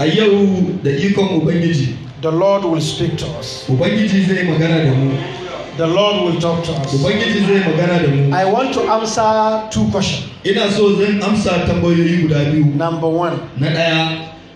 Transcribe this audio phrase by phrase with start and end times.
[0.00, 3.64] a yau da ikon ubangiji the Lord will speak to us.
[3.68, 5.10] ubangiji zai magana da mu
[5.76, 6.92] The Lord will talk to us.
[7.06, 10.26] I want to answer two questions.
[12.76, 13.38] Number one,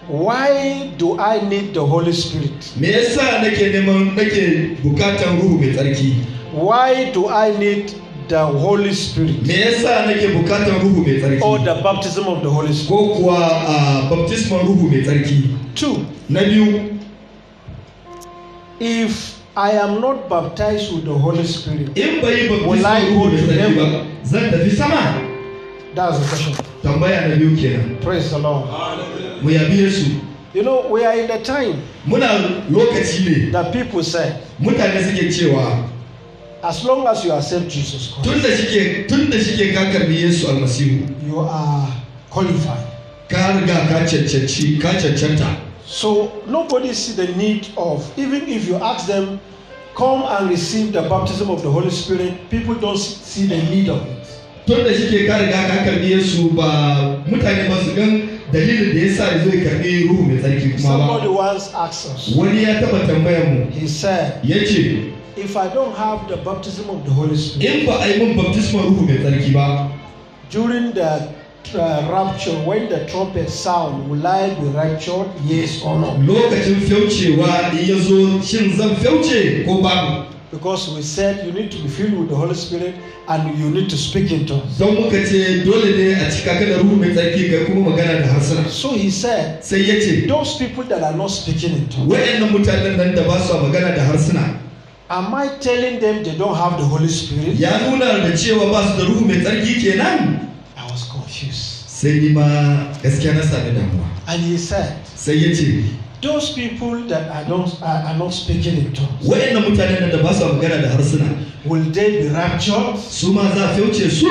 [0.09, 2.73] why do I need the Holy Spirit?
[2.77, 6.13] me yasa nake neman nake bukatan ruhu mai tsarki
[6.53, 7.95] Why do I need
[8.29, 12.51] the Holy Spirit me yasa nake bukatan ruhu mai tsarki or the baptism of the
[12.51, 12.89] Holy Spirit?
[12.89, 13.37] ko kuwa
[13.69, 16.99] a baptisman ruhu mai tsarki Two, na biyu
[18.81, 23.25] if I am not baptized with the Holy Spirit, in bai Will I ruhu go
[23.31, 23.93] mai to tsarki heaven?
[23.93, 25.31] ba zan tafi sama
[25.95, 26.55] that's the question.
[26.83, 28.67] tambaya na biyu kenan Praise the Lord.
[29.43, 30.21] mu yabi yesu
[30.55, 32.29] You know, we are in the time muna
[32.71, 35.89] lokaci ne that people say, mutane suke cewa
[36.65, 40.17] as long as you accept Jesus Christ, tun da shike tun da shike ka karɓi
[40.25, 41.05] yesu almasihu.
[41.27, 41.89] you are
[42.31, 42.87] qualified.
[43.29, 45.61] ka riga ka cancanci ka cancanta.
[45.87, 49.39] So nobody see the need of, even if you ask them,
[49.95, 54.01] come and receive the baptism of the Holy Spirit, people don't see the need of
[54.09, 54.25] it.
[54.67, 59.01] tun da shike ka riga ka karɓi yesu ba mutane ba su gan dalilin da
[59.05, 62.63] yasa ya zo ya karɓi ruhu mai tsarki kuma Somebody ba once asked us, wani
[62.65, 63.69] ya taba tambayar mu.
[63.71, 67.87] He said, ya ce if I don't have the baptism of the Holy Spirit in
[67.87, 69.91] ba a yi min baptisman ruhu mai tsarki ba
[70.51, 71.33] during the
[71.75, 75.27] uh, rapture, when the trumpet sound, will I be raptured?
[75.45, 76.13] Yes or no?
[76.29, 81.73] lokacin fyaucewa in ya zo shin zan fyauce ko babu Because we said you need
[81.73, 82.95] to be filled with the Holy Spirit
[83.27, 84.79] and you need to speak in tongues.
[84.79, 88.21] don muka ce dole ne a cika ka da ruhu mai tsarki kai kuma magana
[88.23, 91.89] da harsuna So he said, sai ya ce those people that are not speaking in
[91.89, 94.45] tongues, waɗannan mutanen nan da ba su magana da harsuna
[95.11, 97.59] am I telling them they don't have the Holy Spirit?
[97.59, 101.89] ya nuna da cewa ba su da ruhu mai tsarki kenan I was confused.
[101.89, 102.43] sai ni ma
[103.03, 105.85] gaskiya na sami damuwa And he said, sai ya ce
[106.23, 110.33] those people that are not, are, are not speaking in tongues, waɗannan mutanen da ba
[110.35, 111.29] su magana da harsuna
[111.65, 112.97] will they be raptured?
[112.99, 114.27] su ma za a fyauce su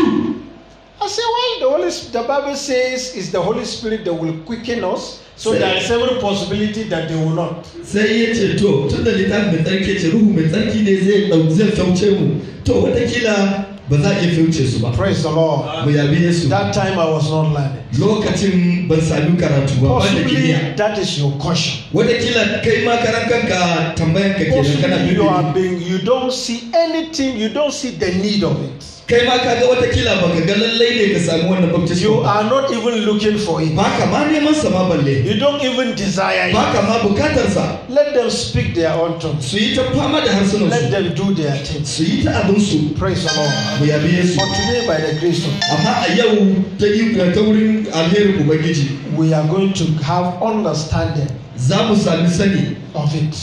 [1.01, 4.85] I said, well, the Holy the Bible says it's the Holy Spirit that will quicken
[4.85, 5.21] us.
[5.35, 7.65] So there is every possibility that they will not.
[7.83, 11.29] sai ya ce to tun da littafin mai tsarki ce ruhu mai tsarki ne zai
[11.49, 15.85] zai fyauce mu to watakila ba za a iya fyauce su ba Praise the Lord.
[15.85, 17.83] mu yabi yesu That time I was not learning.
[17.99, 21.83] lokacin ban sami karatu ba ban da Possibly that is your caution.
[21.93, 23.59] watakila kai ma karan kanka
[23.97, 27.91] tambayan ka kenan kana Possibly you are being, you don't see anything, you don't see
[27.97, 28.85] the need of it.
[29.13, 32.43] Kai ma kaga wataƙila baka ga lallai ne ka sami wannan You baptism ba are
[32.49, 33.75] not even looking for it.
[33.75, 36.53] ba ka ma neman sa ma balle You don't even desire it.
[36.53, 39.45] ka ma buƙatar sa Let them speak their own tongues.
[39.45, 41.89] su yi ta fama da harsunan Let su them do their things.
[41.89, 43.53] su yi ta abin su Praise the Lord.
[43.79, 46.33] mu yabi yesu For today, by the grace of amma a yau
[46.79, 52.27] ta yi ta wurin alherin ubangiji we are going to have understanding za mu sami
[52.29, 53.35] sani of it.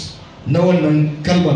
[0.47, 1.55] Na wannan kalmar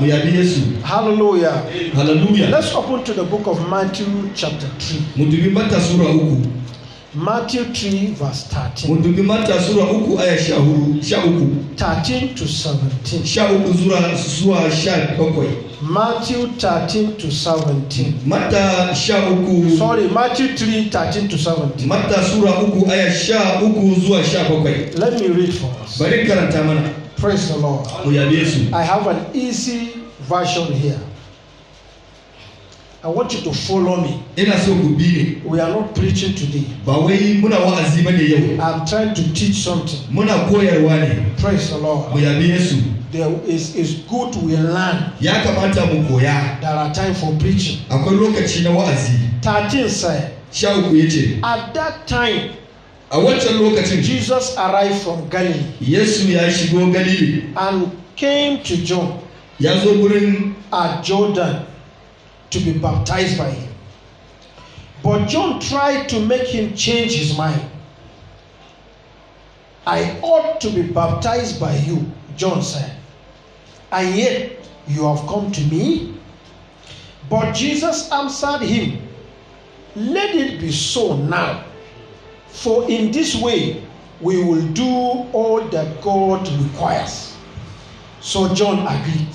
[0.00, 1.62] mu yabi yesu Hallelujah.
[1.94, 5.00] hallelujah Let's open to the book of Matthew, chapter 3.
[5.16, 6.46] mu dubi mata sura uku
[7.14, 8.88] Matthew 3, verse 13.
[8.88, 11.46] mu dubi mata sura uku aya sha huɗu sha uku
[11.76, 13.24] 13 to 17.
[13.24, 14.00] sha uku zuwa
[14.40, 15.48] zuwa sha bakwai
[15.82, 18.12] Matthew 13 to 17.
[18.26, 21.86] mata sha uku Sorry, Matthew 3, 13 to 17.
[21.86, 25.98] mata sura uku aya sha uku zuwa sha bakwai Let me read for us.
[25.98, 26.82] bari karanta mana
[27.20, 27.86] Praise the Lord.
[28.04, 29.92] mu yabe su I have an easy
[30.28, 31.00] version here.
[33.02, 34.22] I want you to follow me.
[34.36, 36.64] ina so ku bi ne We are not preaching today.
[36.84, 40.00] ba wai muna wa'azi ba ne yau I'm trying to teach something.
[40.10, 42.14] muna koyarwa ne Praise the mu Lord.
[42.22, 42.76] yabe Yesu
[43.10, 45.12] There is it's good we learn.
[45.20, 47.78] ya kamata mu koya There are time for preaching.
[47.88, 49.12] akwai lokaci na wa'azi
[49.42, 52.50] 13 said, sha uku ya ce At that time,
[53.10, 59.20] a wancan lokacin Jesus arrived from Galilee Yesu ya shigo Galili and came to John
[59.58, 61.64] ya zo gurin at Jordan
[62.50, 63.68] to be baptized by him.
[65.02, 67.62] But John tried to make him change his mind.
[69.86, 72.04] I ought to be baptized by you,
[72.36, 72.92] John said,
[73.92, 76.14] and yet you have come to me?
[77.30, 79.00] But Jesus answered him,
[79.96, 81.64] Let it be so now,
[82.48, 83.84] for in this way
[84.20, 84.88] we will do
[85.32, 87.36] all that God requires.
[88.20, 89.28] So John agreed.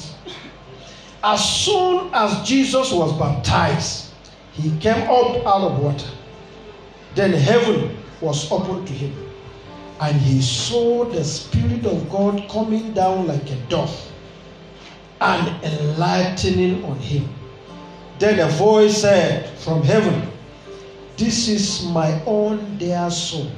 [1.24, 4.14] As soon as Jesus was baptized,
[4.52, 6.10] he came up out of water.
[7.16, 9.16] Then heaven was opened to him,
[10.02, 14.12] and he saw the Spirit of God coming down like a dove
[15.22, 17.30] and enlightening on him.
[18.20, 20.30] Then a voice said from heaven,
[21.18, 23.52] This is my own dear son,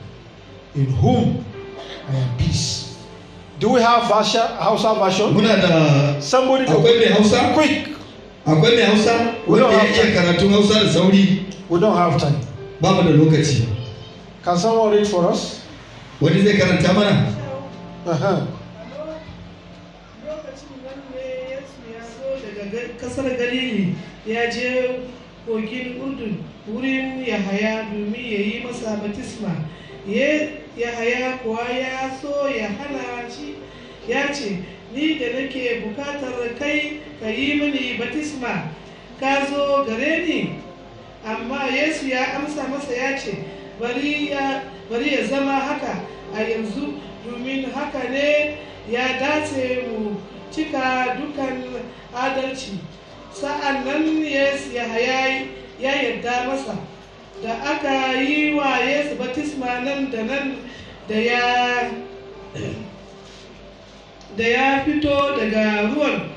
[0.75, 1.43] in whom
[2.09, 2.97] I am peace.
[3.59, 5.33] Do we have Hausa, Hausa version?
[5.33, 7.95] muna da Somebody akwai mai hausa quick.
[8.45, 11.95] akwai mai hausa We don't wanda ya have iya karatun hausa da sauri We don't
[11.95, 12.35] have time.
[12.81, 13.65] ba mu da lokaci
[14.43, 15.61] Can someone read for us?
[16.21, 17.31] wani zai karanta mana
[18.05, 18.45] Uh-huh.
[20.27, 21.25] lokacin nan ne
[21.55, 23.95] yesu ya zo daga kasar galili
[24.27, 24.99] ya je
[25.45, 26.37] kogin urdun
[26.67, 29.53] wurin yahaya domin ya yi masa batisma
[30.77, 33.55] yahaya kuwa ya so ya hana shi.
[34.07, 34.59] Ya ce
[34.93, 38.69] ni da nake buƙatar kai ka yi mini batisma
[39.19, 40.59] ka zo gare ni?
[41.25, 43.33] Amma yesu ya amsa masa ya ce
[43.79, 46.01] bari ya zama haka
[46.35, 46.99] a yanzu.
[47.25, 48.57] Domin haka ne
[48.91, 50.15] ya dace mu
[50.51, 51.81] cika dukan
[52.13, 52.77] adalci.
[53.41, 54.87] Sa'an nan yesu ya
[55.79, 56.75] yarda masa
[57.43, 60.57] da aka yi wa yesu batisma nan da nan
[61.07, 61.91] da ya
[64.37, 66.31] da ya fito daga ruwan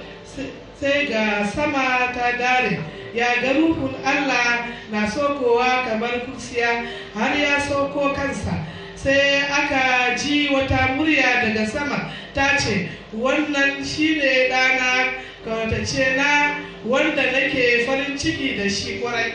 [0.80, 2.78] sai ga sama ta dare.
[3.14, 8.66] Ya ga ruhun Allah na sokowa kamar kursiya har ya soko kansa.
[8.94, 16.56] Sai aka ji wata murya daga sama ta ce wannan shine ɗana kawatace na
[16.86, 19.32] wanda nake farin ciki da shi ƙwarai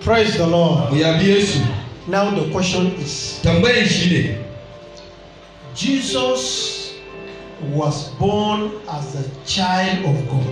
[0.00, 0.92] Praise the Lord.
[0.92, 1.58] mu yabi yesu
[2.08, 4.38] Now the question is tambayan shi ne
[5.74, 6.94] Jesus
[7.72, 10.46] was born as a child of God.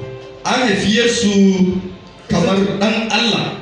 [0.44, 1.81] an haifi yesu
[2.29, 3.56] kamar dan allah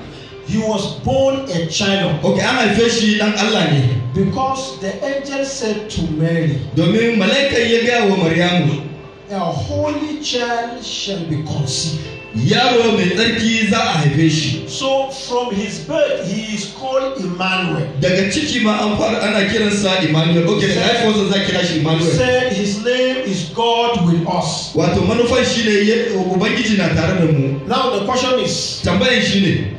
[0.46, 4.80] He was born a child of God ok an haife shi dan allah ne because
[4.80, 8.82] the angel said to Mary, domin mala'ikan ya gaya wa maryamu
[9.32, 12.04] A holy child shall be conceived.
[12.34, 17.86] yaro mai tsarki za a haife shi So from his birth, he is called Emmanuel.
[18.00, 21.80] daga ciki ma an fara ana kiransa Emmanuel ok daga haifuwarsa za kira shi He
[21.80, 24.70] Emmanuel said his name is God with us.
[24.74, 29.22] wato manufan shi ne ya- ubangiji na tare da mu Now the question is tambayan
[29.22, 29.76] shi ne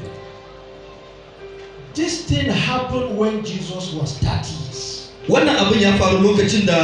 [1.94, 4.91] this thing happened when Jesus was 30 years.
[5.30, 6.78] Wannan abin ya faru lokacin da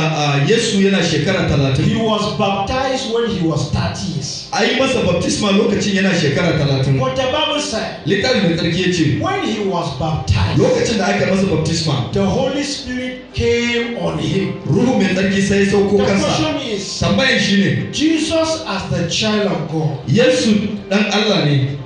[0.48, 4.48] yesu yana shekara He talatin was baptized when he was 30 years.
[4.54, 8.81] a yi masa baptisma lokacin yana shekara talatin But the Bible said littafin mai tsarki
[8.81, 13.98] ya ce when he was baptized, lokacin da aka masa baptisma the Holy Spirit came
[13.98, 14.54] on him.
[14.66, 19.10] ruhu mai tsarki sai sauko The kansa question is tambayan shi ne Jesus as the
[19.10, 19.98] child of God.
[20.07, 21.78] yesu dan allah ne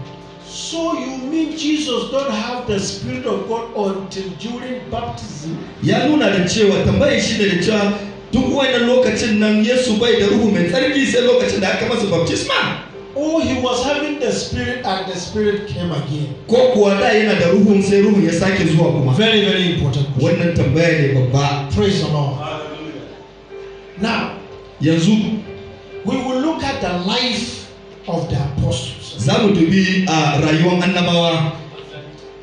[0.71, 5.57] So you mean Jesus don't have the Spirit of God until during baptism?
[5.83, 7.93] ya nuna da cewa tambayan shi da cewa
[8.31, 12.07] duk wannan lokacin nan yesu bai da ruhu mai tsarki sai lokacin da aka masa
[12.07, 16.35] baptisma Oh, he was having the Spirit and the Spirit came again.
[16.47, 20.07] ko kuwa da yana da ruhun sai ruhun ya sake zuwa kuma Very, very important.
[20.15, 20.39] question.
[20.39, 22.37] wannan tambaya ne babba Praise the Lord.
[23.99, 24.37] Now,
[24.79, 25.43] yanzu
[26.05, 27.67] we will look at the life
[28.07, 31.51] of the apostles, za mu dubi a rayuwar annabawa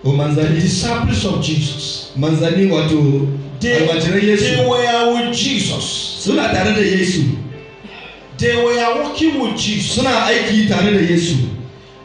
[0.03, 2.11] ko the manzanni disciples of Jesus.
[2.17, 3.27] manzanni wato
[3.61, 5.85] They, almajiran they yesu were with Jesus.
[6.25, 7.23] suna tare da yesu
[8.39, 9.95] They were working with Jesus.
[9.95, 11.37] suna aiki tare da yesu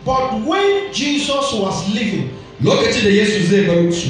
[0.06, 2.30] But when Jesus was leaving,
[2.62, 4.10] lokacin da yesu zai bar su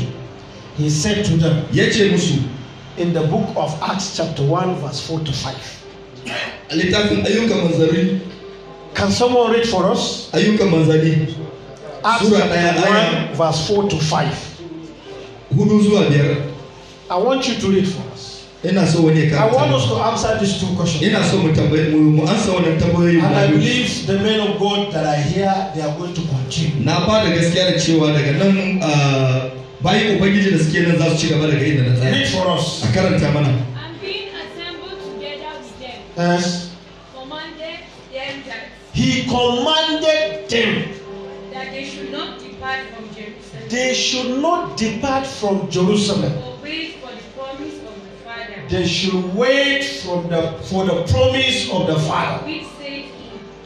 [0.77, 2.39] he said to them ya ce musu
[2.97, 5.53] in the book of Acts, chapter 1, verse 4 to 5.
[6.69, 8.19] a littafin ayyukan manzanni
[8.93, 10.29] Can someone read for us?
[10.33, 11.27] ayyukan manzanni
[12.03, 14.27] Acts Surah chapter ɗaya, aya- 1, verse 4 to 5.
[15.55, 16.37] huɗu zuwa biyar
[17.09, 18.43] I want you to read for us.
[18.63, 21.03] ina so wani ya I want us to answer these two questions.
[21.03, 24.59] ina so mu tambayi mu mu ansa wannan tambayoyi And I believe the men of
[24.59, 26.83] God that are here, they are going to continue.
[26.85, 29.49] na ba da gaskiya da cewa daga nan ah,
[29.83, 32.83] bayan ubangiji da suke nan za su ci gaba daga inda na Read for us.
[32.83, 36.62] a karanta mana and being assembled together with them, Yes.
[39.23, 44.41] Commanded them that, He commanded them that they should not depart from Jerusalem, they should
[44.41, 46.33] not depart from Jerusalem.
[46.61, 51.69] wait for the promise of the Father, They should wait from the for the promise
[51.71, 52.45] of the Father.
[52.45, 53.09] which said he,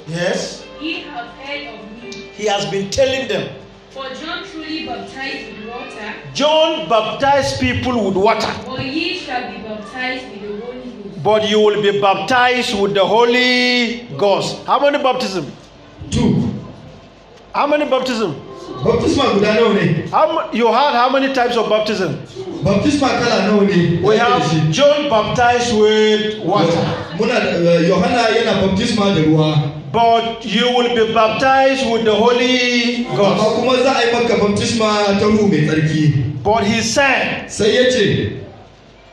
[0.08, 0.64] Yes.
[0.82, 2.12] Ye have heard of me.
[2.38, 3.50] He has been telling them.
[3.92, 9.58] For John truly baptized with water, John baptized people with water, but ye shall be
[9.58, 10.97] baptized with the Holy.
[11.24, 14.66] But you will be baptized with the Holy Ghost.
[14.66, 15.52] How many baptism?
[16.12, 16.54] two
[17.54, 18.36] How many baptism?
[18.84, 22.14] baptisma guda nawa ne How mu- you had how many types of baptism?
[22.64, 24.72] baptisma kala nawa ne We da ake da have shi?
[24.72, 26.86] John baptized with water,
[27.18, 32.14] muna da eh, yohana yana baptisma da ruwa but you will be baptized with the
[32.14, 33.56] Holy amma Ghost.
[33.56, 37.90] kuma za a yi maka baptisma ta ruhu mai tsarki But he said, sai ya
[37.90, 38.40] ce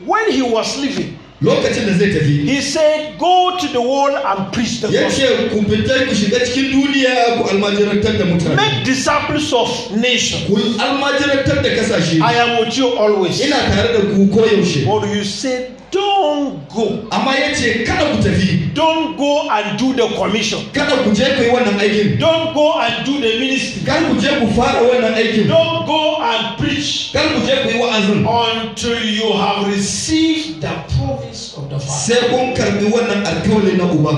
[0.05, 4.53] when he was leaving, lokacin da zai tafi he said, Go to the world and
[4.53, 5.27] preach the ya gospel.
[5.27, 10.47] ce ku fita ku shiga cikin duniya ku almajirantar da mutane Make disciples of nations.
[10.47, 13.41] ku almajirantar da ƙasashe I am with you always.
[13.41, 17.07] ina tare da ku koyaushe But you said, Don't go.
[17.11, 20.59] amma ya ce kada ku tafi Don't go and do the commission.
[20.73, 23.85] kada ku je ku yi wannan aikin Don't go and do the ministry.
[23.85, 27.69] kar ku je ku fara wannan aikin Don't go and preach kar ku je ku
[27.71, 32.03] yi wa'azin until you have received the promise of the Father.
[32.03, 34.13] sai kun karbi wannan alkawali na uba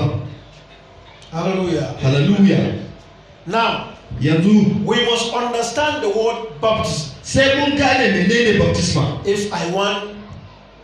[1.30, 1.94] Hallelujah.
[2.02, 2.74] hallelujah
[3.46, 7.14] Now, yanzu we must understand the word baptism.
[7.22, 10.17] sai mun gane menene baptisma If I want,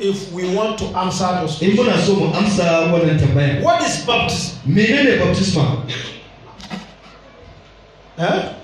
[0.00, 4.04] if we want to answer those in muna so mu amsa wannan tambaya What is
[4.06, 4.58] baptism?
[4.66, 5.82] menene baptisma
[8.18, 8.54] Eh?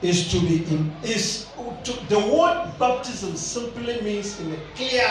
[0.00, 1.46] Is to be in is
[1.82, 5.10] to, the word baptism simply means in a clear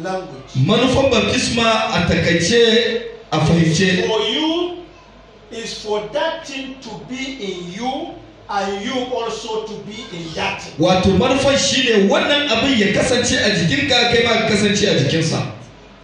[0.00, 0.54] language.
[0.66, 4.84] manufan baptisma a takaice a fahimce For you
[5.50, 8.14] is for that thing to be in you
[8.52, 13.50] and you also to be in that wato manufan shine wannan abin ya kasance a
[13.50, 15.40] jikinka kai ma ka kasance a jikinsa.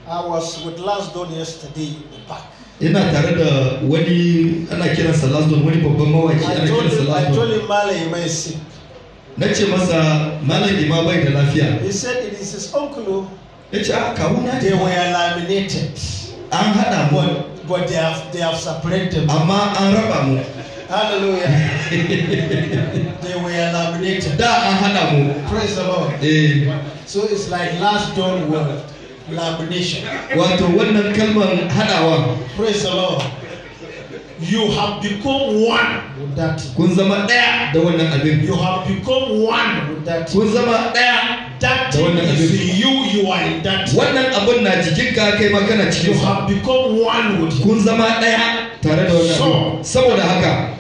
[0.08, 2.42] I was with Last Dawn yesterday in the park.
[2.80, 7.36] ina tare da wani ana kiransa lasdon wani babban mawaki ana kiransa him, I told
[7.36, 8.56] lasdon him Malay may sick.
[9.36, 11.80] na ce masa malam ima bai da lafiya.
[11.82, 13.28] He said it is his uncle.
[13.72, 15.92] ya ce a kawo na They ne were laminated,
[16.50, 17.57] an haɗa mu.
[17.68, 19.28] But they have they have separated.
[19.30, 20.42] amma an raba mu
[20.88, 21.52] Hallelujah.
[23.22, 24.38] they were laminated.
[24.38, 26.14] da an haɗa mu Praise the Lord.
[26.22, 26.72] eh
[27.06, 28.82] So it's like last dawn word
[29.30, 30.02] lamination.
[30.36, 33.22] wato wannan kalmar haɗawa Praise the Lord.
[34.40, 36.62] You have become one with that.
[36.76, 40.30] kun zama da wannan abin You have become one with that.
[40.30, 42.88] kun zama ɗaya That thing is you.
[43.08, 43.88] You are in that.
[43.90, 47.62] wannan abin na jikinka kai ma kana You cikin sa have become one with him.
[47.68, 50.74] kun zama ɗaya tare da wannan saboda haka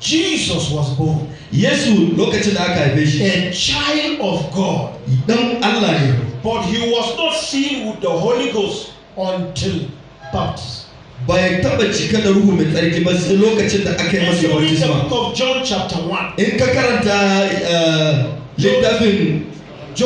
[0.00, 4.94] Jesus was born yesu lokacin da aka haife shi a child of God,
[5.26, 9.86] dan allah ne but he was not filled with the Holy Ghost until
[10.32, 10.88] baptism.
[11.28, 14.48] bai taba cika da ruhu mai tsarki ba sai lokacin da aka yi masa you
[14.48, 18.24] baptisma book of John chapter 1, in ka karanta eh,
[18.56, 19.46] littafin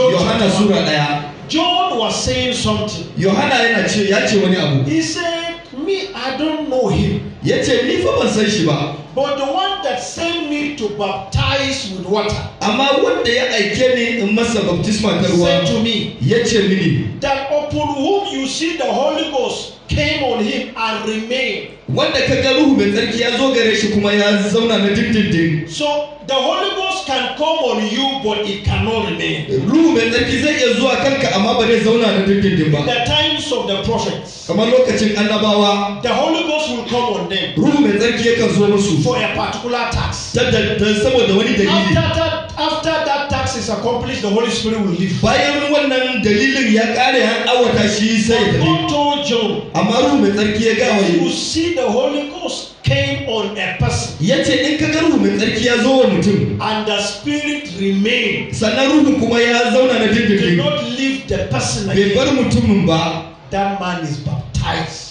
[0.00, 3.04] yohana sura 1, ɗaya John was saying something.
[3.18, 7.20] yohana yana ce ya ce wani abu He said, Me, I don't know him.
[7.44, 10.88] Ya ce ni fa ban san shi ba But the one that sent me to
[10.98, 15.78] baptize with water amma wanda ya aike ni in masa baptisma ta said ruwa to
[15.82, 20.74] me ya ce mini that upon whom you see the Holy Ghost came on him
[20.76, 21.68] and remained.
[21.88, 25.68] wanda ka ga ruhu mai tsarki ya zo gare shi kuma ya zauna na dindindin
[25.70, 25.86] So
[26.26, 29.46] the Holy Ghost can come on you, but it cannot remain.
[29.68, 32.82] ruhu mai tsarki zai iya zuwa kanka amma ba zai zauna na dindindin In ba
[32.82, 37.33] the times of the prophets, kamar lokacin annabawa the Holy Ghost will come on them
[37.56, 40.34] ruhu mai tsarki yakan zo musu for a particular task.
[40.34, 44.50] ta da- da- saboda wani After dalili that, after that task is accomplished, the Holy
[44.50, 45.20] Spirit will leave.
[45.22, 48.58] bayan wannan dalilin ya kare an awata shi sai ya tafi.
[48.64, 52.70] God told John amma ruhu mai tsarki ya gawa If you see the Holy Ghost
[52.82, 54.12] came on a person.
[54.20, 56.60] Ya ce in ka ga ruhu mai tsarki ya zo wa mutum.
[56.60, 61.38] And the Spirit remained, sannan ruhu kuma ya zauna na did dindindin not leave the
[61.50, 63.30] person bai bar mutumin ba.
[63.50, 64.43] That man is baptized.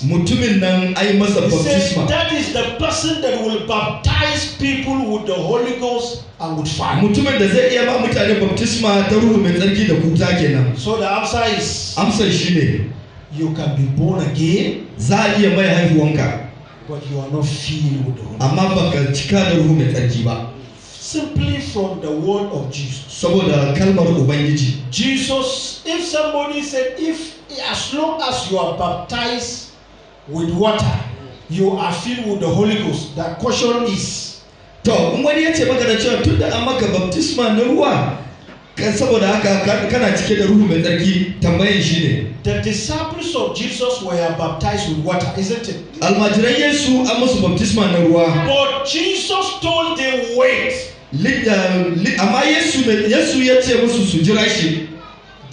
[0.03, 5.33] Mutumin nan ai masa baptisma that is the person that will baptize people with the
[5.33, 7.01] Holy Ghost and with fire.
[7.01, 10.97] mutumin da zai iya ba mutane baptisma ta ruhu mai tsarki da kuta kenan So
[10.97, 12.89] the answer is amsar shi ne
[13.35, 16.39] you can be born again, za a iya mai haihuwanka
[16.87, 18.51] but you are not filled with the Holy Ghost.
[18.51, 20.49] amma baka cika da ruhu mai tsarki ba
[21.03, 23.05] Simply from the word of Jesus.
[23.21, 29.69] saboda kalmar ubangiji Jesus, if somebody said, if as long as you are baptized
[30.27, 30.99] with water,
[31.49, 34.41] you are filled with the Holy Ghost, the question is,
[34.83, 38.17] to in wani ya ce maka da cewa tun da an maka baptisma na ruwa
[38.75, 42.27] kan saboda haka ka- kana cike da ruhu mai tsarki tambayin shi ne.
[42.43, 45.99] The disciples of Jesus were baptized with water, isn't it?
[46.01, 48.45] almajiran yesu an musu baptisma na ruwa.
[48.45, 50.73] But Jesus told them, wait,
[52.03, 54.82] li- amma yesu ya ce musu su jira shi.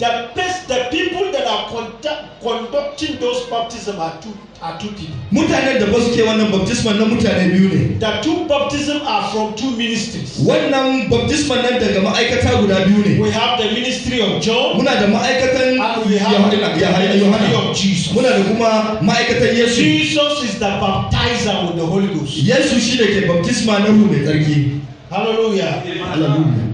[0.01, 5.15] The best, the people that are conduct, conducting those baptisms are two, are two people.
[5.31, 9.29] mutanen da ba su ke wannan baptisma na mutane biyu ne The two baptisms are
[9.31, 10.31] from two ministries.
[10.49, 14.97] wannan baptisma nan daga ma'aikata guda biyu ne We have the ministry of John muna
[15.01, 17.69] da ma'aikatan and we have the Yohana- Yohana- ministry Yohana.
[17.69, 18.13] of Jesus.
[18.13, 18.69] muna da kuma
[19.01, 22.37] ma'aikatan yesu Jesus is the baptizer with the Holy Ghost.
[22.51, 24.81] yesu shi da ke baptisma na ruhu mai tsarki
[25.11, 25.71] Hallelujah.
[26.09, 26.67] Hallelujah.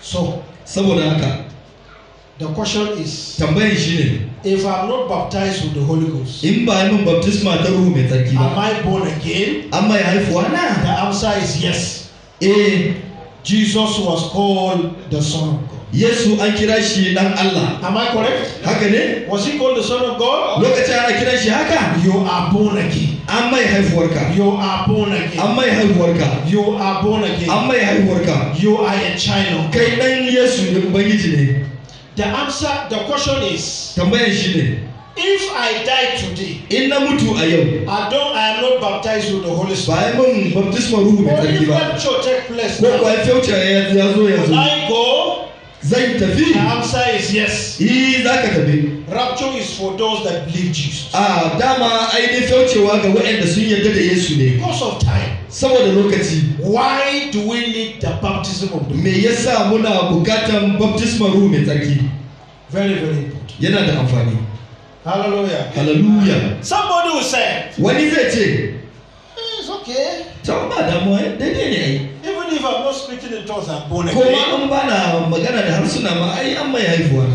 [0.00, 0.41] So
[0.74, 1.30] saboda haka
[2.38, 6.84] The question is tambayan shine if I'm not baptized with the Holy Ghost, in ba
[6.88, 9.68] yi min baptisma ta ruhu mai tsarki am I born again?
[9.72, 12.10] an mai haifuwa The answer is yes.
[12.40, 12.94] eh
[13.44, 15.78] Jesus was called the Son of God.
[15.92, 18.64] yesu an kira shi dan allah Am I correct?
[18.64, 20.62] haka ne Was he called the Son of God?
[20.64, 23.11] lokacin ana kiran shi haka You are born again.
[23.32, 25.56] An mai haifuwarka You are born an again.
[25.56, 27.50] mai haihuwarka You are born again.
[27.50, 31.64] an mai haihuwarka You are a child kai dan yesu ne ubangiji ne
[32.16, 34.78] The answer, the question is tambayan shi ne
[35.14, 39.32] if I die today, in na mutu a yau I don't I am not baptized
[39.34, 40.16] with the Holy Spirit.
[40.16, 43.50] ba min baptisma ruhu mai tsarki if ba rapture take place ko now, kuwa fyauce
[43.52, 45.31] ya ya zo will yanzu I go?
[45.84, 47.80] Zan tafi The answer is yes.
[47.80, 51.10] yi za ka tafi Rapture is for those that believe Jesus.
[51.14, 55.92] a dama ainihin fyaucewa ga waɗanda sun yarda da yesu ne Because of time, saboda
[55.92, 61.48] lokaci why do we need the baptism of the me yasa muna bukatan baptisma ruhu
[61.48, 61.98] mai tsarki
[62.70, 63.52] Very, very important.
[63.60, 64.38] yana da amfani
[65.04, 65.72] Hallelujah.
[65.74, 70.24] hallelujah Somebody will say, wani zai ce "Eh, it's okay.
[70.46, 72.08] ta ba damuwa daidai ne ai
[73.48, 74.62] not in tongues, I'm born ko ma again.
[74.62, 77.26] an bana magana da harsuna ma ai an mai haifuwa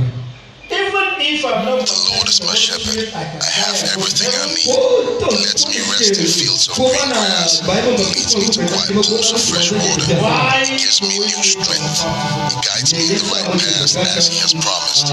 [0.68, 3.08] Even if I'm not The Lord is my shepherd.
[3.16, 4.68] I can I have die and go to everything I need.
[4.68, 4.76] ko
[5.24, 7.64] to Lets me rest in fields of green grass.
[7.64, 10.20] ba yi ba Leads me to quiet pools of fresh water.
[10.20, 12.04] Why He gives me new strength.
[12.52, 15.08] He guides me in the right paths as He has promised.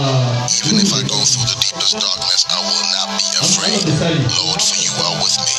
[0.67, 3.83] Even if I go through the deepest darkness, I will not be afraid.
[4.43, 5.55] Lord, for you are with me.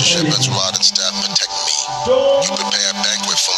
[0.00, 1.76] Shepherd's rod and staff protect me.
[2.08, 3.53] You prepare a banquet for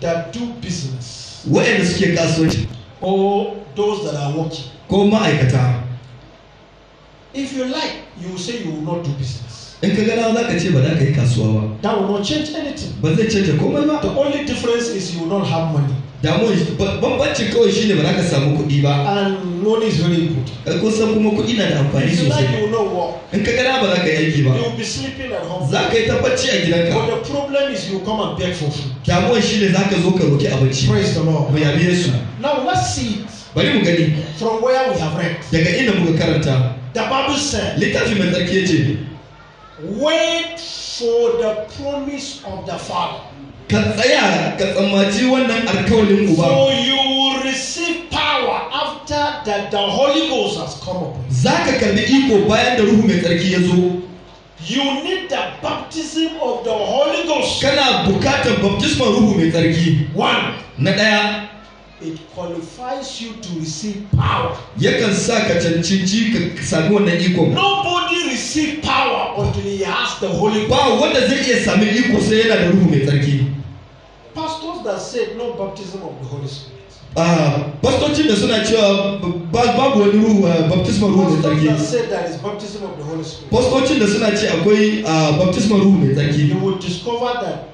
[0.00, 2.66] that do business waɗanda suke kasuwanci
[3.00, 5.82] or those that are working, ko ma'aikata
[7.32, 9.76] if you like, you will say you will not do business.
[9.82, 12.24] in ka gana za ka ce ba za ka yi kasuwa ba That will not
[12.26, 12.92] change anything.
[13.00, 15.94] ba zai canja komai ba The only difference is you will not have money.
[16.22, 16.52] Damuwa
[17.00, 18.92] bambancin kawai shine ba za ka samu kuɗi ba.
[19.08, 20.80] And money is very important.
[20.80, 22.44] Kun san kuma kuɗi na da amfani sosai.
[23.32, 24.54] in ka gana ba za ka yi aiki ba.
[25.70, 28.70] Za ka yi tabbaci a But gidanka the problem is you come and beg for
[28.70, 28.92] food.
[29.04, 30.88] damuwan shine za ka zo ka roki abinci.
[30.88, 31.50] Praise the Lord.
[31.52, 34.14] mu yabi yesu Now let's see bari mu gani.
[34.36, 35.36] From where we have read.
[35.50, 36.74] daga inda muka karanta.
[36.92, 38.96] The Bible said, littafi mai tsarki ya ce
[39.96, 43.22] Wait for the promise of the Father.
[43.70, 46.42] Ka tsaya ka tsammaci wannan alkawalin uba.
[46.44, 51.72] So you will receive power after that the Holy Ghost has come upon za ka
[51.78, 54.02] karɓi iko bayan da ruhu mai tsarki ya zo.
[54.66, 57.62] You need the baptism of the Holy Ghost.
[57.62, 60.08] kana buƙatar baptisman ruhu mai tsarki.
[60.14, 61.46] One, na ɗaya
[62.02, 64.56] it qualifies you to receive power.
[64.78, 67.52] yakan sa ka cancanci ka sami wannan ikon.
[67.54, 70.70] Nobody receive power until he has the Holy Ghost.
[70.70, 73.49] ba wanda zai iya sami iko sai yana da ruhu mai tsarki.
[74.40, 76.76] Pastors that said no baptism of the Holy Spirit.
[77.16, 79.18] Ah, pastocin da suna cewa
[79.52, 82.82] ba- babu wani ruhu ah, baptisman ruhu mai Pastors that tsarki said there is baptism
[82.84, 83.50] of the Holy Spirit.
[83.50, 87.48] pastocin da suna ce akwai ah, baptisman ruhu mai tsarki You will discover that one
[87.48, 87.68] don't have power, one have power.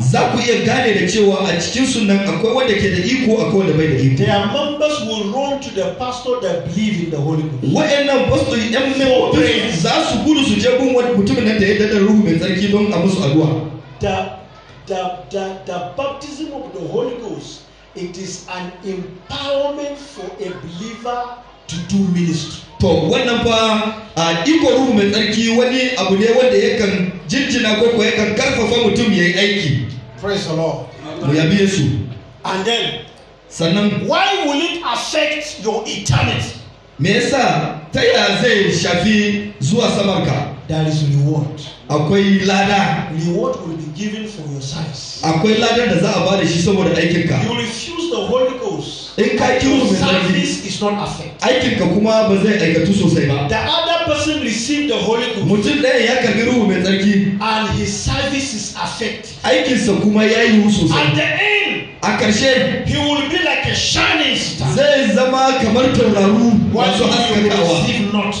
[0.00, 3.58] Za ku iya gane da cewa a cikin sunan akwai wanda ke da iko akwai
[3.58, 4.16] wanda bai da iko.
[4.16, 7.74] Their members will run to the pastor that believe in the Holy Ghost.
[7.74, 11.78] wa'annan pastor yan membobin za su gudu su je gun wani mutumin nan da ya
[11.78, 13.70] dada ruhu mai tsarki don a musu addu'a.
[14.00, 14.38] The,
[14.86, 15.00] the,
[15.30, 17.62] the, the baptism of the Holy Ghost,
[17.96, 22.62] it is an empowerment for a believer to do ministry.
[22.80, 27.88] to wannan fa a iko ruhu mai tsarki wani abu ne wanda yakan jinjina ko
[27.96, 29.86] ko yakan ƙarfafa mutum ya yi aiki
[30.20, 30.86] Praise the Lord.
[31.26, 31.82] mu yabi Yesu
[32.44, 33.00] And then,
[33.50, 36.60] sannan why will it affect your eternity?
[36.98, 41.60] me yasa ta yaya zai shafi zuwa samarka There is reward.
[41.88, 45.20] akwai lada Reward will be given for your service.
[45.22, 49.18] akwai ladar da za a ba da shi saboda aikinka You refuse the Holy Ghost,
[49.18, 49.94] In ka mai tsarki.
[49.94, 51.40] service is not affected.
[51.48, 55.78] aikinka kuma ba zai aikatu sosai ba The other person received the Holy Ghost, mutum
[55.82, 59.30] ɗaya ya karɓi ruhu mai tsarki and his service is affected.
[59.44, 63.74] aikinsa kuma ya yi At sosai the end, a ƙarshe he will be like a
[63.74, 64.66] shining star.
[64.74, 68.34] zai zama kamar tauraru masu haskakawa not.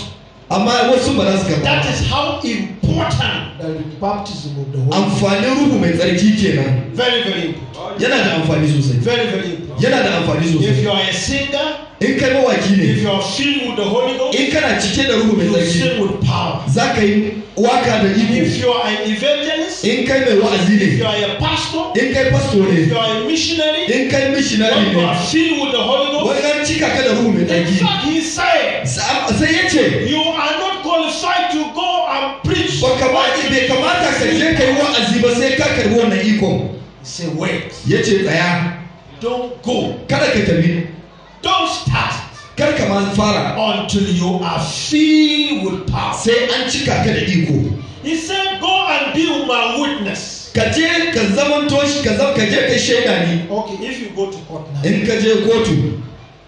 [0.50, 3.68] Amma wasu ba za su That karɓa is how important the
[4.00, 6.90] baptism of the Holy amfanin ruhu mai tsarki kenan.
[6.94, 8.00] Very, very important.
[8.00, 8.98] yana da amfani sosai.
[9.00, 9.80] Very, very important.
[9.80, 11.66] yana da amfani If sosai you are a singer,
[12.00, 15.06] in kai mawaki if ne you are filled with the Holy Ghost, in kana cike
[15.08, 15.72] da ruhu mai you tsarki.
[15.72, 16.62] sing with power.
[16.68, 20.74] za ka yi waƙa da If iko you are an evangelist, in kai mai wa'azi
[20.76, 23.84] if you ne are a pastor, in kai pasto if you ne are a missionary,
[23.92, 24.74] in kai missionary.
[24.76, 27.32] when you are ne filled with the Holy Ghost, wani an cika ka da ruhu
[27.32, 31.64] mai in tsarki fact, he said, Sa- sai ya ce you are not qualified to
[31.72, 32.80] go and preach.
[32.80, 36.56] ba kamata bai kamata ka je ka yi wa'azi ba sai ka karɓi wannan ikon
[37.00, 37.72] He said, wait.
[37.86, 38.76] ya ce tsaya
[39.20, 39.94] don't go.
[40.08, 40.86] kada ka tafi
[41.42, 42.12] Don't start.
[42.56, 46.14] Kar ka ma fara until you are filled with power.
[46.14, 50.50] sai an cika ka da iko He said, Go and be my witness.
[50.54, 54.10] ka je ka zamanto shi ka zama ka je ka shaida ni Okay, if you
[54.14, 56.00] go to court now, in ka je kotu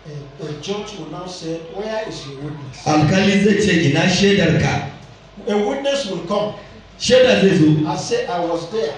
[0.07, 2.87] a, a judge will now say, Where is your witness?
[2.87, 4.91] alkali zai ce ina shaidar ka
[5.49, 6.55] A witness will come
[6.99, 8.95] shaida zai zo and say, I was there.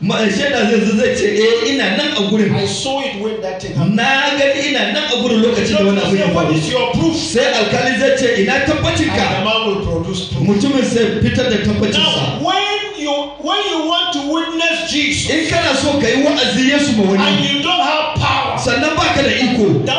[0.00, 3.60] Ma shaida zai zai ce eh ina nan a gurin I saw it when that
[3.60, 3.96] thing happened.
[3.96, 7.16] na gani ina nan a gurin lokacin da wani abu ya faru is your proof?
[7.16, 10.46] sai alkali zai ce ina tabbacin And the ka man will produce proof.
[10.46, 13.12] mutumin sai fitar da tabbacinsa Now, when you
[13.44, 17.20] when you want to witness Jesus in kana so ka yi wa'azi yesu ma and
[17.20, 19.92] wani you don't have power, sannan baka da iko the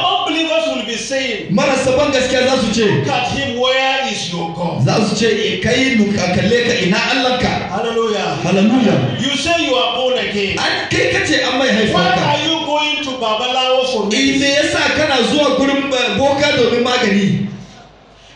[0.91, 4.83] be saying, marasa ban gaskiya za su ce at him, where is your God?
[4.83, 8.35] za su ce e kai luka kalle ka ina allahnka Hallelujah.
[8.43, 10.59] hallelujah You say you are born again.
[10.59, 14.55] an kai kace an mai Why haifarka are you going to Babalawo for me me?
[14.55, 17.47] yasa kana zuwa gurin eh, boka domin magani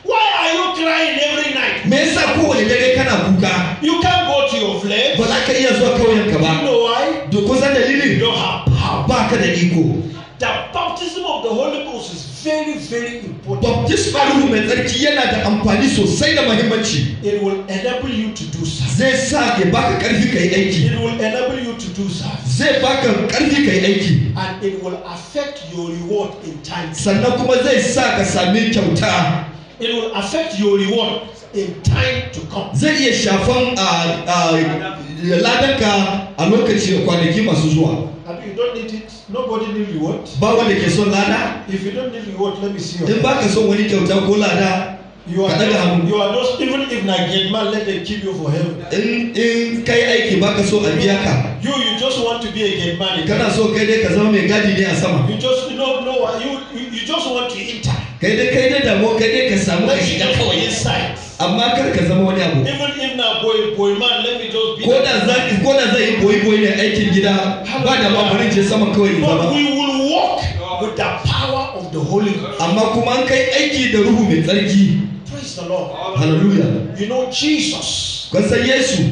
[0.06, 1.86] Why are you crying every night?
[1.88, 5.18] me yasa kowane dare kana kuka You can't go to your flesh.
[5.18, 7.28] ba za ka iya zuwa kauyenka You ba know why?
[7.30, 9.08] da kusan You dalilin don't have power.
[9.08, 9.84] ba ka da iko
[10.38, 11.85] The baptism of the Holy
[12.46, 13.90] very, very important.
[14.50, 18.98] mai tsarki yana da amfani sosai da muhimmanci It will enable you to do something.
[18.98, 22.08] zai sa ya baka ƙarfi ka yi aiki It will enable you to do
[22.46, 26.94] zai baka ƙarfi aiki And it will affect your reward in time.
[26.94, 29.46] sannan kuma zai sa ka sami kyauta
[29.80, 31.22] It will affect your reward
[31.56, 32.70] in time to come.
[32.76, 33.76] zai iya shafan
[35.42, 39.12] ladanka a lokaci kwanaki masu zuwa And you don't need it.
[39.30, 40.26] Nobody need reward.
[40.40, 43.22] ba wanda ke son lada If you don't need reward, let me see your in
[43.22, 47.04] ba ka son wani kyauta ko lada You are just, you are just even if
[47.06, 48.78] na get man, let them keep you for heaven.
[48.94, 52.52] in in kai aiki ba ka so a biya ka You you just want to
[52.54, 53.26] be a get man.
[53.28, 56.02] kana so kai dai ka zama mai gadi ne a sama You just you know
[56.06, 57.98] no you, you you just want to enter.
[58.22, 61.18] kai dai kai dai damu kai dai ka samu ka shiga kawai inside.
[61.40, 64.78] Amma kar ka zama wani abu Even if na boy boy man, let me just
[64.80, 64.86] be.
[64.86, 67.34] ko da za ko da zai yi boyi boyi ne aikin gida
[67.84, 70.42] ba da ma bari je sama kawai in But we will walk
[70.82, 72.62] with the power of the Holy Ghost.
[72.62, 75.92] amma kuma an kai aiki da ruhu mai tsarki Praise the Lord.
[76.18, 79.04] hallelujah You know Jesus kun san yesu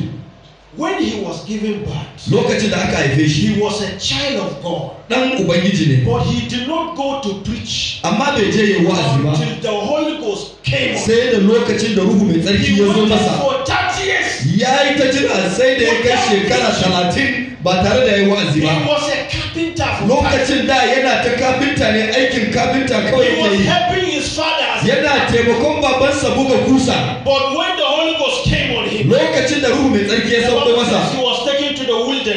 [0.78, 4.64] when he was given birth, lokacin da aka haife shi he was a child of
[4.64, 6.06] God, dan ubangiji ne.
[6.06, 9.30] But he did not go to preach amma bai je yi wa'azi ba.
[9.30, 10.98] until the Holy Ghost came.
[10.98, 13.38] sai da lokacin da ruhu mai tsarki ya zo masa.
[13.42, 14.58] for 30 years.
[14.58, 18.28] ya yi ta jira sai da ya kai shekara talatin ba tare da ya yi
[18.30, 22.52] wa'azi He ba was a carpenter for 30 lokacin da yana ta kafinta ne aikin
[22.52, 23.66] kafinta kawai He yake was yi.
[23.66, 24.90] helping his father.
[24.90, 27.22] yana taimakon babansa buga kusa.
[27.24, 28.63] But when the Holy Ghost came
[29.08, 31.00] lokacin da ruhu mai tsarki ya sauko masa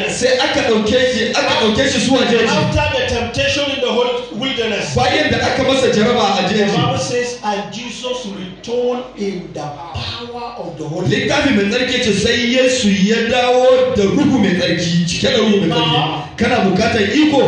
[0.09, 2.45] sai aka ɗauke shi aka ɗauke shi zuwa jeji.
[2.47, 6.75] After the temptation in the whole wilderness, bayan da aka masa jaraba a the jeji.
[6.75, 9.61] Bible says, and Jesus returned in the
[9.93, 11.13] power of the Holy Ghost.
[11.13, 15.59] littafi mai tsarki ce sai yesu ya dawo da ruhu mai tsarki cike da ruhu
[15.61, 16.35] mai tsarki.
[16.37, 17.41] Kana buƙatar iko?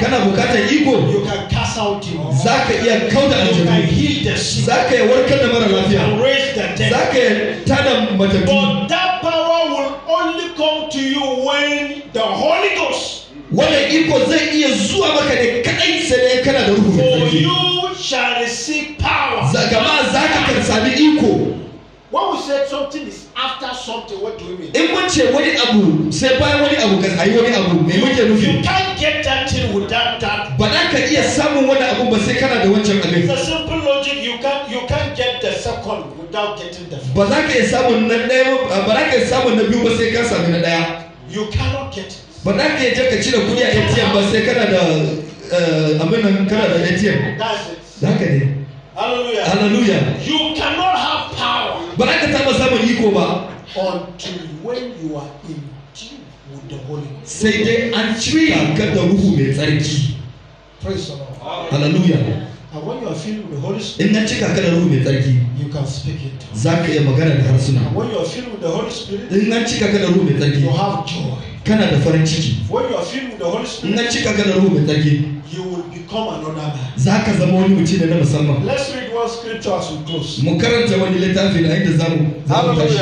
[0.00, 0.92] Kana buƙatar iko?
[1.12, 1.48] You can.
[2.44, 3.86] Za ka iya kauda aljanu.
[4.66, 6.02] za ka iya warkar da mara lafiya.
[6.90, 7.32] Za ka iya
[7.66, 8.52] tada matattu
[12.12, 16.72] the Holy Ghost wannan iko zai iya zuwa maka ne kadai sai dai kana da
[16.74, 19.48] ruhu For you shall receive power.
[19.52, 21.32] Za ka kan sami iko.
[22.12, 24.70] When we said something is after something, what do we mean?
[24.76, 28.20] in mun ce wani abu sai bayan wani abu ka ayi wani abu me muke
[28.36, 30.58] You can't get that thing without that.
[30.58, 33.36] ba za ka iya samun wani abu ba sai kana da wancan abin It's a
[33.44, 34.20] simple logic.
[34.22, 37.14] You can't you can't get the second without getting the first.
[37.16, 39.90] ba za ka iya samun na ɗaya ba za ka iya samun na biyu ba
[39.96, 40.82] sai ka sami na ɗaya
[41.32, 42.20] You cannot get it.
[42.44, 44.80] ba za ka iya je ka cire kuɗi a ATM ba sai kana da
[45.56, 47.80] eh, abin nan kana da ATM That's it.
[48.04, 48.60] za ka ne
[48.92, 49.44] Hallelujah.
[49.48, 55.16] hallelujah You cannot have power ba za ka taɓa samun iko ba until when you
[55.16, 55.60] are in
[55.94, 56.20] tune
[56.52, 60.16] with the Holy sai dai an cika ka da ruhu mai tsarki
[60.82, 61.70] Praise the Lord.
[61.70, 64.70] hallelujah And when you are filled with the Holy Spirit, in na cika ka da
[64.72, 66.62] ruhu mai tsarki you can speak in tongues.
[66.62, 69.30] za ka iya magana da harsuna And when you are filled with the Holy Spirit,
[69.32, 71.36] in an cika ka da ruhu mai you tsarki have joy.
[71.64, 74.36] kana da farin ciki When you are filled with the Holy in Spirit, an cika
[74.36, 75.14] ka da ruhu mai tsarki
[75.52, 75.62] you
[76.96, 78.64] za ka zama wani mutum da na musamman.
[80.42, 82.30] Mu karanta wani littafi da inda za mu
[82.78, 82.98] tashi.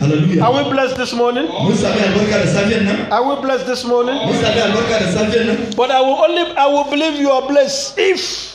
[0.00, 0.44] Hallelujah.
[0.44, 1.46] Are we blessed this morning?
[3.10, 4.14] Are we blessed this morning?
[5.76, 8.54] But I will only I will believe you are blessed if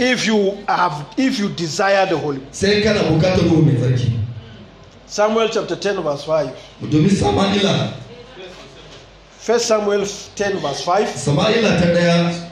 [0.00, 4.00] if you have if you desire the holy Spirit.
[5.06, 6.50] Samuel chapter 10 verse 5
[9.48, 10.04] 1 Samuel
[10.36, 11.08] 10 verse 5.
[11.08, 11.88] Sama'ila ta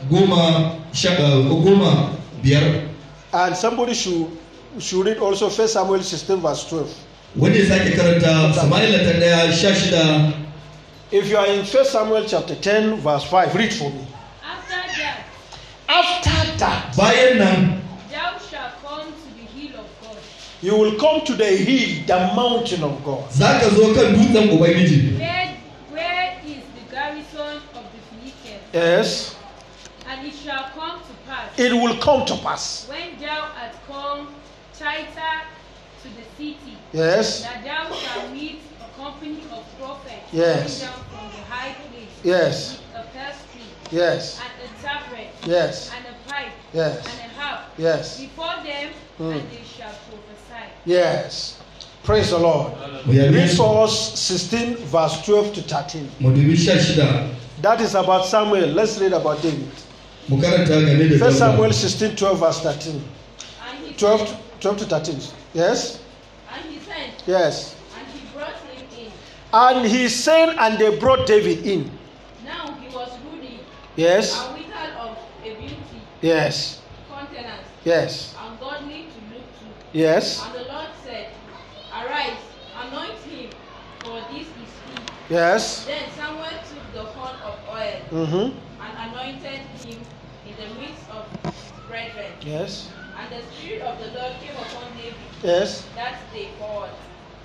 [0.08, 2.88] Guma uh, goma goma.
[3.34, 4.30] And somebody should,
[4.78, 6.88] should read also 1 Samuel 16 verse 12.
[7.34, 10.46] When is that character karanta Sama'ila ta.
[11.12, 14.06] If you are in 1 Samuel chapter 10 verse 5, read for me.
[14.42, 15.26] After that.
[15.90, 16.96] After that.
[16.96, 17.82] Bayan.
[18.10, 20.16] Thou shalt come to the hill of God.
[20.62, 23.28] You will come to the hill, the mountain of God.
[23.28, 25.35] Zaka zo kan dutsen Ubangiji.
[28.76, 29.34] Yes,
[30.06, 32.86] And it shall come to pass, it will come to pass.
[32.90, 34.28] when thou art come
[34.78, 35.34] tighter
[36.02, 40.80] to the city, Yes, that thou shalt meet a company of prophets Yes.
[40.82, 46.04] down from the high place yes, with a pastry yes, and a tabret yes, and
[46.12, 49.32] a pipe yes, and a harp yes, before them, Mm.
[49.40, 50.64] and they shall prophesy.
[50.84, 51.60] yes.
[52.04, 52.72] Praise the Lord.
[53.06, 56.10] mu Read su for us 16 verse 12 to 13.
[57.56, 58.68] Mu dubi sha shida That is about Samuel.
[58.70, 59.68] Let's read about David.
[60.28, 61.74] mu karanta game da First Samuel Dauda.
[61.74, 63.02] 16, 12 verse 13.
[63.96, 65.20] 12, to- 12 to 13.
[65.54, 65.98] Yes,
[66.52, 67.74] and he sent, yes.
[67.96, 69.12] and he brought him in.
[69.52, 71.90] And he sent and they brought David in.
[72.44, 73.60] Now he was ruddy
[73.96, 75.76] Yes, and withered of a beauty,
[76.20, 79.98] yes, countenance, yes, and God godly to look to.
[79.98, 81.28] yes, And the Lord said,
[81.94, 82.36] Arise,
[82.82, 83.50] anoint him,
[84.04, 85.34] for this is he.
[85.34, 85.86] yes.
[85.86, 88.54] Then Samuel took the horn of oil Mm-hmm.
[88.84, 89.98] and anointed him
[90.46, 92.32] in the midst of his brethren.
[92.44, 92.88] Yes,
[93.18, 95.86] And the Spirit of the Lord came upon David yes.
[95.96, 96.90] that day forward.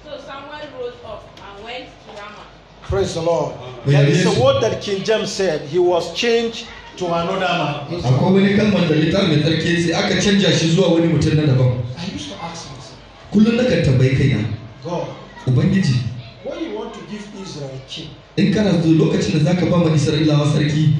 [0.03, 1.23] So Samuel rose up
[1.55, 2.45] and went to Ramah.
[2.81, 3.55] Praise the Lord.
[3.85, 5.61] We There are a word that King James said.
[5.61, 8.01] He was changed to another man.
[8.03, 11.45] akwai wani kalmar da littafin mai tsarki sai aka canja shi zuwa wani mutum na
[11.45, 12.97] daban I used to ask myself,
[13.31, 14.43] kullum na kan tambayi kaina
[14.83, 15.07] God,
[15.47, 15.95] ubangiji
[16.43, 19.77] when you want to give Israel a king, in kana zo lokacin da zaka ba
[19.77, 20.93] ma isra'ilawa sarki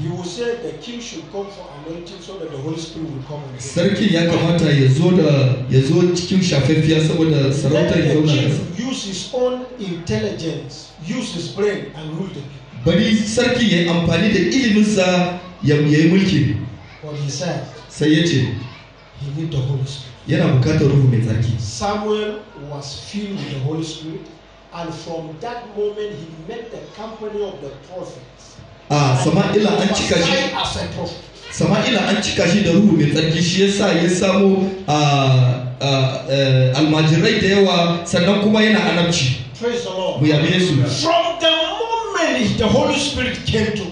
[3.58, 8.32] so sarkin ya kamata ya zo da ya zo cikin shafaffiya saboda sarautar ya zauna
[8.32, 12.84] king ƙasa use his own intelligence, use his brain, and rule the people.
[12.84, 15.02] bari sarki ya yi amfani da iliminsa
[15.62, 16.56] ya ya yi mulki
[17.88, 18.36] sai ya ce
[19.20, 20.12] he need the Holy Spirit.
[20.28, 22.34] yana buƙatar ruhu mai tsarki Samuel
[22.70, 24.20] was filled with the Holy Spirit,
[24.74, 28.56] and from that moment he met the company of the prophets.
[28.90, 30.52] a sama'ila an cika shi
[31.52, 34.96] sama'ila an cika shi da ruhu mai tsarki shi yasa ya samo a
[35.80, 40.20] a, eh, almajirai da yawa sannan kuma yana anabci Praise the Lord.
[40.22, 40.74] mu yabe su
[41.06, 43.84] From the moment the Holy Spirit came to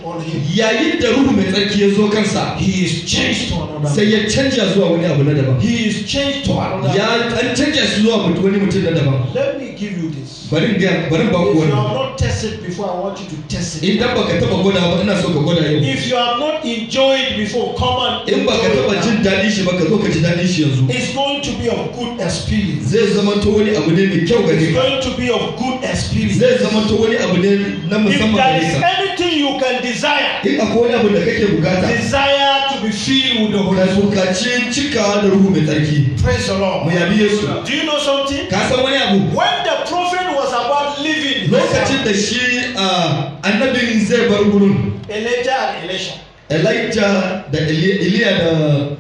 [0.54, 3.88] yayin da ruhu mai tsarki ya zo kansa he is changed to another.
[3.94, 6.98] sai ya canja zuwa wani abu na daban He is changed to another.
[6.98, 10.48] ya an canja shi zuwa wani mutum na daban Let me give you this.
[10.50, 13.36] bari in ga bari ba ku If wani not tested before, I want you to
[13.48, 13.88] test it.
[13.96, 17.36] idan baka taba gwada ba ina so ka gwada yau If you have not enjoyed
[17.36, 20.46] before, come and in baka taba jin daɗin shi ba ka zo ka ji daɗin
[20.48, 22.84] shi yanzu It's going to be of good experience.
[22.92, 25.44] zai zama to wani abu ne mai kyau gare It's ka going to be of
[25.56, 26.36] good experience.
[26.42, 27.50] zai zama to wani abu ne
[27.88, 29.99] na If musamman there gare is ka anything you can desire,
[30.44, 33.86] in akwai wani abu da kake bukata desire to be filled with the Holy ka
[33.86, 34.04] Spirit.
[34.04, 36.92] bukaci cikawa da ruhu mai tsarki Praise the mu Lord.
[36.94, 38.46] yabi yesu Do you know something?
[38.48, 44.00] ka san wani abu When the prophet was about leaving, lokacin da shi ah, annabin
[44.06, 46.14] zai bar wurin Elijah and Elisha.
[46.50, 48.50] elijah da Eli- iliya da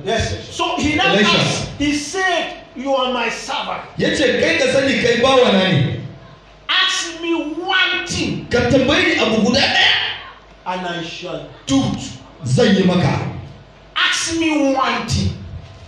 [0.04, 0.34] Yes.
[0.50, 3.82] So he now asked, he said, You are my servant.
[3.98, 5.96] ya ce kai ka sani kai bawa ne
[6.68, 9.94] Ask me one thing, ka tambayi abu guda ɗaya
[10.70, 12.12] and I shall do it.
[12.46, 13.26] zan yi maka
[13.96, 15.34] Ask me one thing.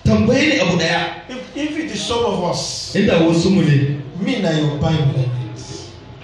[0.05, 3.99] tambayi ni abu ɗaya If, if it is some of us, inda wasu mu ne
[4.21, 5.29] me na your Bible.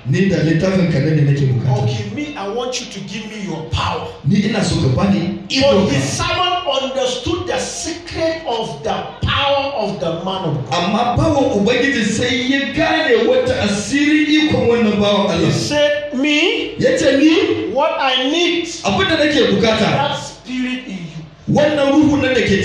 [0.06, 3.44] ni da littafin ka ne nake bukata Okay, me, I want you to give me
[3.44, 4.08] your power.
[4.24, 9.72] ni ina so ka bani iko his ka servant understood the secret of the power
[9.84, 10.74] of the man of God.
[10.74, 16.74] amma bawan ubangiji sai ya gane wata asiri ikon wannan bawan He Allah said, Me,
[16.78, 19.78] ya ce ni what I need, abin da nake buƙata.
[19.78, 21.54] That spirit in you.
[21.54, 22.58] wannan ruhu nan da ke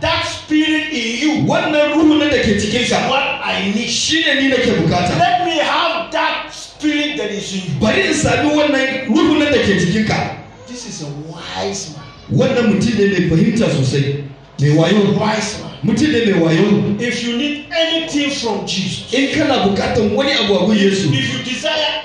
[0.00, 3.88] That spirit in you, wannan ruhu nan da ke what I need.
[3.90, 5.18] shi ne ni nake buƙata.
[5.18, 7.80] Let me have that spirit that is in you.
[7.80, 10.36] bari in sami wannan ruhu nan da ke cikinka.
[10.68, 12.06] This is a wise man.
[12.30, 14.24] wannan mutum ne mai fahimta sosai.
[14.60, 15.18] Mai wayo.
[15.18, 15.72] Wise man.
[15.82, 17.00] mutum ne mai wayo.
[17.00, 21.42] If you need anything from Jesus, in kana bukatan wani abu a Yesu if you
[21.42, 22.00] desire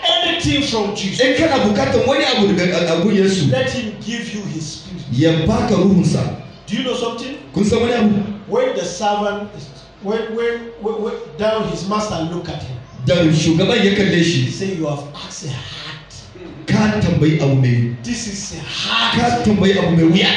[0.46, 4.34] anything from Jesus, in kana bukatan wani abu daga a gun Yesu let him give
[4.34, 5.04] you his spirit.
[5.12, 6.42] ya baka ruhunsa.
[6.68, 7.38] Do you know something?
[7.54, 8.16] kun san wani abu?
[8.48, 9.50] When the servant,
[10.04, 14.50] when, when, when, when down his master look at him, da shugaban ya kalle shi.
[14.50, 16.14] Say, You have asked a hard
[16.66, 19.20] ka tambayi abu mai This is a hard.
[19.20, 20.30] ka tambayi abu mai wuya.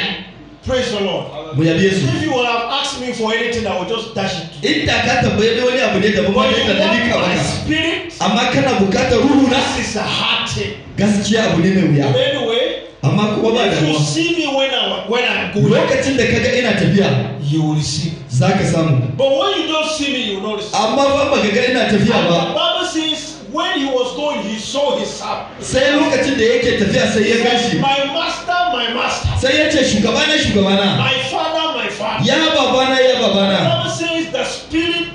[0.65, 1.57] Praise the Lord.
[1.57, 4.67] mu If you would have asked me for anything, I would just dash it to
[4.67, 4.81] you.
[4.83, 9.49] inda ka tambaye da wani abu ne da ba da da amma kana buƙatar ruhu
[9.49, 10.73] na This is a hard thing.
[10.97, 15.05] gaskiya abu ne mai wuya Anyway, amma kuma ba if you see me when I
[15.07, 15.23] when
[15.71, 18.13] lokacin da kaga ina tafiya you will receive.
[18.29, 20.75] samu But when you don't see me, you will not receive.
[20.75, 20.79] it.
[20.79, 24.59] amma ba baka ga ina tafiya And the Bible says when he was going, he
[24.59, 25.45] saw his son.
[25.61, 29.28] sai lokacin da yake tafiya sai ya He gan said, shi My master, my master,
[29.41, 32.25] sai ya ce shugabana shugabana my father, my father.
[32.25, 35.07] ya babana ya The babana Bible says the spirit,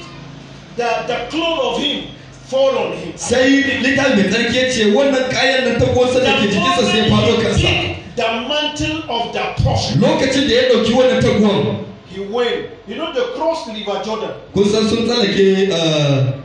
[0.76, 2.04] the, the clothes of him
[2.50, 3.12] fall on him.
[3.16, 6.98] sai littafi mai tsarki ya ce wannan kayan nan ta kosa da ke jikinsa sai
[6.98, 7.68] ya faɗo kansa
[8.16, 11.84] the mantle of the prophet, lokacin da ya ɗauki wannan taguwan
[12.14, 12.70] he went.
[12.86, 14.30] You know, the cross river Jordan.
[14.54, 16.43] kun san sun tsallake ruwan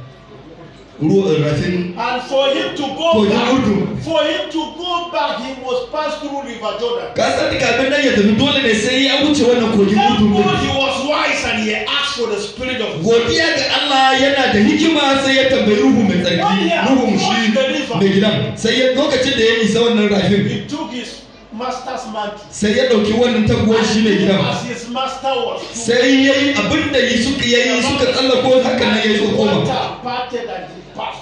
[1.02, 6.20] rafin And for him to go back, for him to go back, he must pass
[6.20, 7.14] through river Jordan.
[7.16, 7.24] ka
[7.60, 10.44] kafin nan ya tafi dole ne sai ya wuce wannan kogin urdun din.
[10.60, 14.60] He was wise and he asked for the spirit of godiya ga Allah yana da
[14.60, 17.52] hikima sai ya tambayi ruhu mai tsarki ruhun shi
[17.96, 18.58] mai gidan.
[18.58, 21.22] Sai ya lokacin da ya isa wannan rafin He took his
[21.54, 22.44] master's mantle.
[22.52, 24.40] sai ya ɗauki wannan taguwar shi mai gidan.
[24.52, 25.62] As his master was.
[25.74, 29.64] sai ya yi suka ya yi suka tsallako haka nan ya zo koma.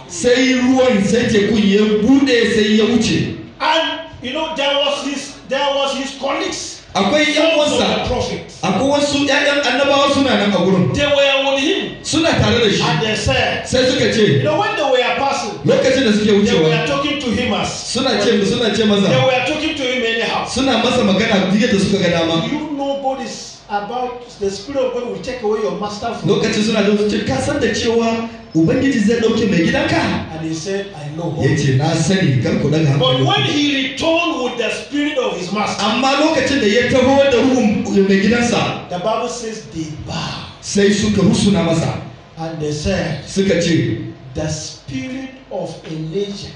[0.08, 3.38] Sai ruwan sai tekun ya buɗe sai ya wuce.
[3.60, 6.82] And you know there was his there was his colleagues.
[6.94, 8.60] akwai yan prophets.
[8.62, 10.94] akwai wasu ƴaƴan annabawa suna nan a gurin.
[10.94, 12.04] They were with him.
[12.04, 12.82] Suna tare da shi.
[12.82, 16.26] And they said, sai suka you ce know, when they were passing, lokacin da suke
[16.26, 16.64] they wucewa.
[16.64, 20.04] were talking to him as suna ce suna ce they masa were talking to him
[20.04, 20.46] anyhow.
[20.48, 22.46] suna masa magana duk yadda suka ga dama.
[22.48, 22.77] You
[23.70, 26.36] about the spirit of God will take away your master from you?
[26.36, 30.02] lokacin suna da su ce ka san da cewa ubangiji zai ɗauke mai gidanka
[30.38, 31.36] And he said, I know.
[31.42, 35.36] ya ce na sani kar ku daga But when he returned with the spirit of
[35.38, 39.92] his master, amma lokacin da ya taho da ruhun mai gidansa the Bible says they
[40.08, 40.48] bow.
[40.62, 42.02] Sai suka rusuna masa
[42.38, 44.00] and they said, suka ce
[44.34, 46.54] the spirit of Elijah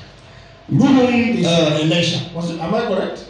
[0.71, 2.29] ruhun is uh, in Elisha.
[2.33, 2.59] Was it?
[2.61, 3.25] Am I correct?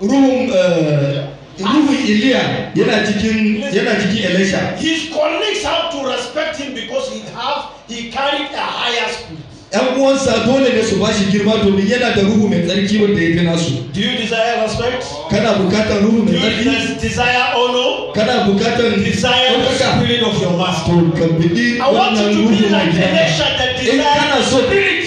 [0.00, 1.26] ruhun uh,
[1.58, 2.40] ruhun iliya
[2.74, 8.10] yana cikin yana cikin elisha His colleagues have to respect him because he have he
[8.10, 9.40] carried a higher spirit.
[9.72, 13.30] yan uwansa dole ne su bashi girma domin yana da ruhu mai tsarki wanda ya
[13.36, 15.04] fi nasu Do you desire respect?
[15.30, 18.12] kana buƙatar ruhu Do mai you tsarki des- desire honor?
[18.14, 20.92] kana buƙatar Desire the spirit of your master.
[20.92, 24.58] to ka biɗi I want wannan you to be ruhu mai that in kana so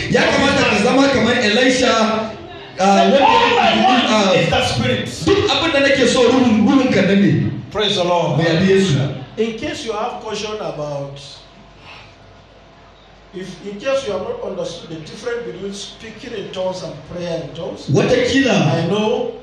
[0.10, 1.94] ya kamata ka zama kamar elisha
[2.80, 5.06] uh, All I want uh, is the spirit.
[5.26, 8.38] duk abin da nake so ruhun ruhun ka ne Praise the Lord.
[8.38, 9.00] mai abi yesu
[9.38, 11.20] In case you have question about,
[13.34, 17.44] if in case you have not understood the difference between speaking in tongues and prayer
[17.44, 19.34] in tongues, watakila I know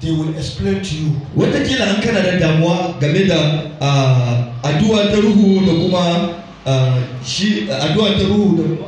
[0.00, 1.10] they will explain to you.
[1.36, 3.38] watakila an kana da damuwa game da
[3.80, 8.86] uh, addu'a ta ruhu da kuma uh, shi addu'a ta ruhu da kuma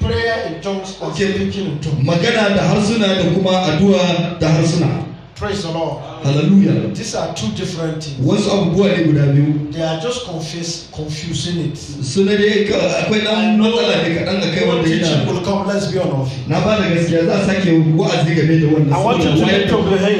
[0.00, 2.04] Prayer in tongues and speaking in tongues.
[2.06, 6.02] magana da harsuna da kuma addu'a da harsuna Praise the Lord.
[6.24, 8.18] hallelujah These are two different things.
[8.26, 11.78] wasu abubuwa ne guda biyu They are just confuse, confusing it.
[12.02, 15.66] suna dai ka- akwai dan matsala ne kaɗan a kai wanda teaching yana will come.
[15.68, 16.48] Let's be on our feet.
[16.48, 19.36] na ba da gaskiya za a sake wa'azi game da wannan I want you to
[19.46, 20.16] lift da up your hands.